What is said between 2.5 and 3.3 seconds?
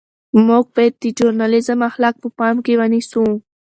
کې ونیسو.